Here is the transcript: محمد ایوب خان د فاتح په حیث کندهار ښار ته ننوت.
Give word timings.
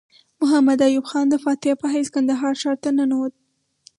محمد 0.41 0.79
ایوب 0.87 1.05
خان 1.11 1.25
د 1.29 1.35
فاتح 1.43 1.73
په 1.81 1.87
حیث 1.93 2.07
کندهار 2.15 2.53
ښار 2.61 2.77
ته 2.83 2.89
ننوت. 2.97 3.33